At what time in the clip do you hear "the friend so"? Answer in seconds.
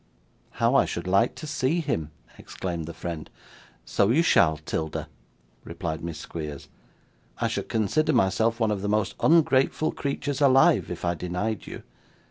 2.87-4.09